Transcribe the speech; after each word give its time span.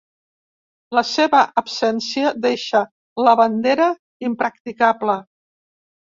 La 0.99 1.01
seva 1.09 1.41
absència 1.61 2.31
deixa 2.45 2.81
la 3.27 3.33
bandera 3.41 3.91
impracticable. 4.31 5.19